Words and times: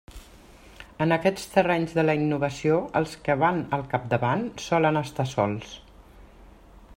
En 1.05 1.11
aquests 1.17 1.43
terrenys 1.57 1.93
de 1.99 2.05
la 2.07 2.15
innovació 2.21 2.79
els 3.01 3.13
que 3.27 3.37
van 3.45 3.61
al 3.79 3.85
capdavant 3.93 4.49
solen 4.71 4.99
estar 5.05 5.27
sols. 5.35 5.77